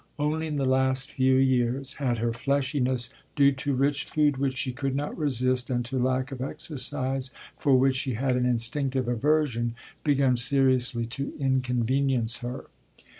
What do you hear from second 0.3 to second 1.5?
in the last few